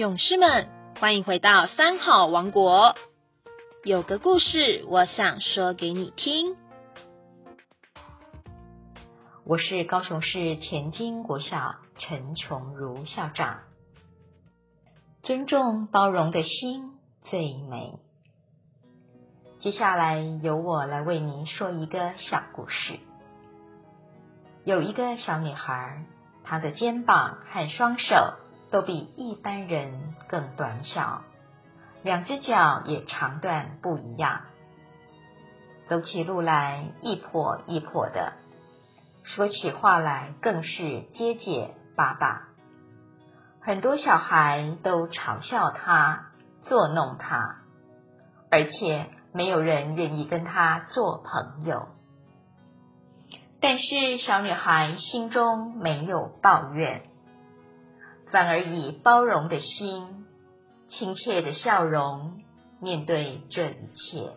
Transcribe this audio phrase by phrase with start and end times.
[0.00, 0.66] 勇士们，
[0.98, 2.96] 欢迎回到三好王国。
[3.84, 6.56] 有个故事，我想说给你听。
[9.44, 13.58] 我是高雄市前金国校陈琼如校长。
[15.22, 16.94] 尊重包容的心
[17.24, 17.92] 最美。
[19.58, 22.98] 接下来由我来为您说一个小故事。
[24.64, 26.06] 有一个小女孩，
[26.42, 28.36] 她的肩膀和双手
[28.70, 31.22] 都比一般人更短小，
[32.02, 34.42] 两只脚也长短不一样，
[35.88, 38.34] 走起路来一跛一跛的，
[39.24, 42.48] 说起话来更是结结巴巴。
[43.60, 46.30] 很多小孩都嘲笑她，
[46.62, 47.56] 作弄她，
[48.50, 51.88] 而且没有人愿意跟她做朋友。
[53.60, 57.02] 但是小女孩心中没有抱怨，
[58.30, 60.26] 反而以包容的心、
[60.88, 62.40] 亲切的笑容
[62.80, 64.32] 面对这一切。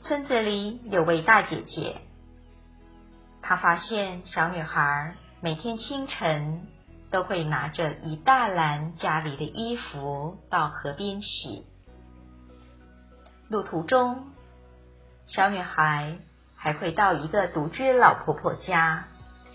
[0.00, 2.00] 村子里有位大姐姐，
[3.42, 6.66] 她发现小女孩每天清晨
[7.10, 11.66] 都会拿着一大篮家里的衣服到河边洗，
[13.48, 14.24] 路途中，
[15.26, 16.18] 小女孩。
[16.56, 19.04] 还会到一个独居老婆婆家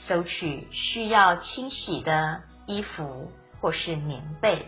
[0.07, 4.65] 收取需要清洗的衣服或是棉被。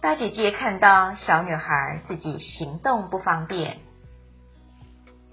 [0.00, 3.78] 大姐姐看到小女孩自己行动不方便，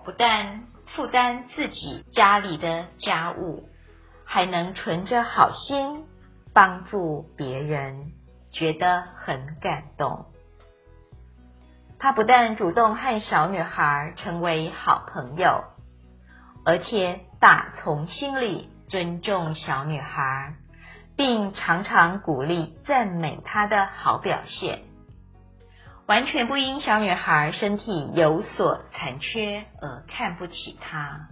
[0.05, 0.63] 不但
[0.95, 3.67] 负担自己家里的家务，
[4.23, 6.05] 还能存着好心
[6.53, 8.13] 帮助别人，
[8.51, 10.25] 觉得很感动。
[11.99, 15.65] 她不但主动和小女孩成为好朋友，
[16.65, 20.53] 而且打从心里尊重小女孩，
[21.17, 24.83] 并常常鼓励赞美她的好表现，
[26.05, 31.29] 完全不因小女孩身体有所残缺而看不起她。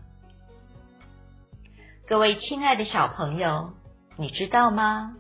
[2.08, 3.74] 各位亲爱的小朋友，
[4.18, 5.16] 你知道吗？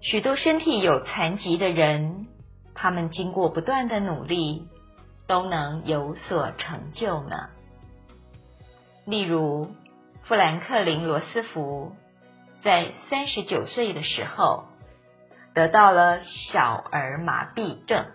[0.00, 2.26] 许多身体有残疾的人。
[2.74, 4.66] 他们经过不断的努力，
[5.26, 7.50] 都能有所成就呢。
[9.10, 9.74] 例如，
[10.22, 11.96] 富兰克林·罗斯福
[12.62, 14.64] 在三十九岁的时候
[15.54, 18.06] 得到了小儿麻痹症，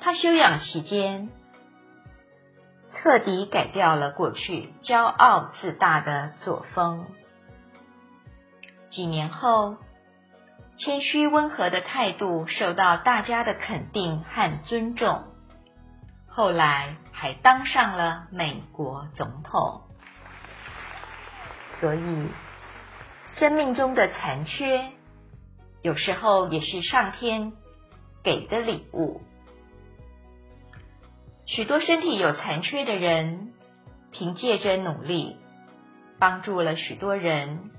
[0.00, 1.28] 他休养期间
[2.92, 7.06] 彻底改掉了过去骄傲自大的作风。
[8.90, 9.76] 几年后。
[10.76, 15.22] 谦虚温和的态度受到大家的肯定和尊重，
[16.26, 19.82] 后来还当上了美国总统。
[21.80, 22.28] 所以，
[23.32, 24.90] 生命中的残缺，
[25.82, 27.52] 有时候也是上天
[28.22, 29.20] 给的礼物。
[31.46, 33.52] 许多身体有残缺的人，
[34.12, 35.36] 凭借着努力，
[36.18, 37.70] 帮助了许多人，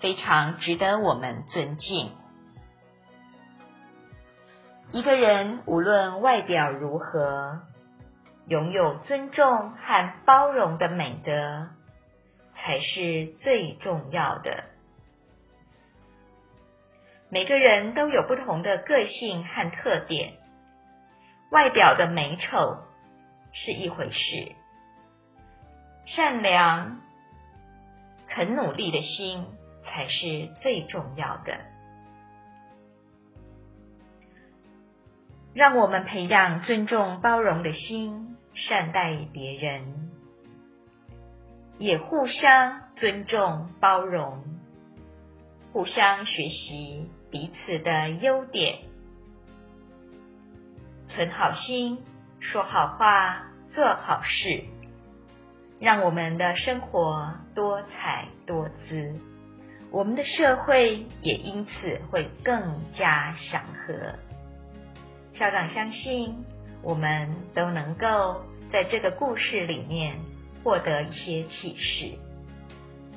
[0.00, 2.12] 非常值得我们尊敬。
[4.92, 7.62] 一个人无论外表如何，
[8.48, 11.68] 拥有尊重和包容的美德，
[12.66, 14.64] 才是最重要的。
[17.28, 20.32] 每个人都有不同的个性和特点，
[21.52, 22.78] 外表的美丑
[23.52, 24.52] 是一回事，
[26.06, 27.02] 善良、
[28.26, 29.46] 肯努力的心
[29.84, 31.60] 才是最重要的。
[35.54, 40.05] 让我们培养尊重、包容的心，善待别人，
[41.78, 44.42] 也互相尊重、包容，
[45.72, 48.78] 互相学习彼此的优点，
[51.06, 51.98] 存好心，
[52.40, 54.64] 说好话，做好事，
[55.78, 59.14] 让我们的生活多彩多姿，
[59.90, 64.14] 我们的社会也因此会更加祥和。
[65.34, 66.42] 校长相信，
[66.82, 68.40] 我们都能够
[68.72, 70.16] 在这个故事里面
[70.66, 72.18] 获得一些启示，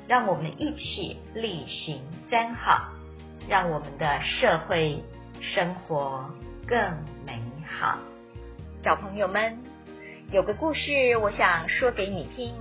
[0.06, 2.00] 让我们一起力行
[2.30, 2.92] 三好，
[3.48, 5.02] 让我们的社会
[5.40, 6.30] 生活
[6.64, 6.78] 更
[7.26, 7.98] 美好。
[8.84, 9.58] 小朋友们，
[10.30, 12.54] 有个故事我想说给你听，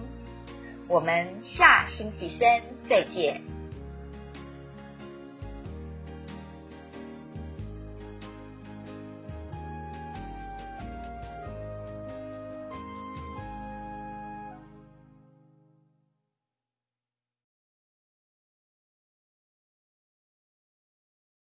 [0.87, 2.59] 我们下星期三
[2.89, 3.58] 再见。